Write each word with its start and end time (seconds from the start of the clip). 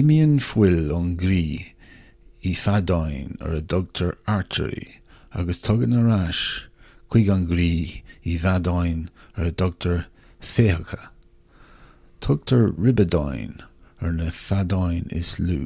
imíonn 0.00 0.32
fuil 0.46 0.88
ón 0.94 1.06
gcroí 1.20 1.52
i 2.50 2.50
bhfeadáin 2.58 3.30
ar 3.46 3.54
a 3.58 3.60
dtugtar 3.72 4.10
artairí 4.32 4.84
agus 5.44 5.62
tagann 5.68 5.94
ar 6.02 6.10
ais 6.18 6.40
chuig 7.16 7.30
an 7.36 7.46
gcroí 7.54 7.70
i 7.86 8.34
bhfeadáin 8.44 9.00
ar 9.30 9.50
a 9.50 9.54
dtugtar 9.54 9.96
féitheacha 10.52 11.00
tugtar 12.28 12.68
ribeadáin 12.88 13.56
ar 13.66 14.16
na 14.20 14.30
feadáin 14.44 15.12
is 15.24 15.34
lú 15.50 15.60